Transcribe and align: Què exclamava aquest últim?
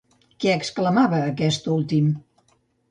Què 0.43 0.53
exclamava 0.61 1.21
aquest 1.29 1.71
últim? 1.79 2.11